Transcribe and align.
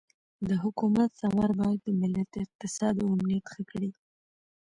د 0.47 0.49
حکومت 0.63 1.09
ثمر 1.21 1.49
باید 1.59 1.79
د 1.83 1.87
ملت 2.01 2.31
اقتصاد 2.43 2.95
او 3.01 3.07
امنیت 3.15 3.45
ښه 3.53 3.61
کړي. 3.71 3.91